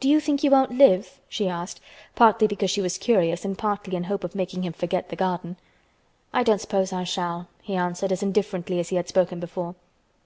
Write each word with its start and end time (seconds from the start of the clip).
"Do 0.00 0.08
you 0.08 0.18
think 0.18 0.42
you 0.42 0.50
won't 0.50 0.78
live?" 0.78 1.20
she 1.28 1.46
asked, 1.46 1.82
partly 2.14 2.46
because 2.46 2.70
she 2.70 2.80
was 2.80 2.96
curious 2.96 3.44
and 3.44 3.58
partly 3.58 3.94
in 3.96 4.04
hope 4.04 4.24
of 4.24 4.34
making 4.34 4.62
him 4.62 4.72
forget 4.72 5.10
the 5.10 5.14
garden. 5.14 5.58
"I 6.32 6.42
don't 6.42 6.58
suppose 6.62 6.90
I 6.90 7.04
shall," 7.04 7.48
he 7.60 7.76
answered 7.76 8.12
as 8.12 8.22
indifferently 8.22 8.80
as 8.80 8.88
he 8.88 8.96
had 8.96 9.08
spoken 9.08 9.40
before. 9.40 9.74